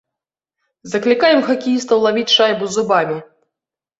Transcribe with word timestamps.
Заклікаем 0.93 1.41
хакеістаў 1.49 2.01
лавіць 2.05 2.33
шайбу 2.37 2.71
зубамі. 2.77 3.17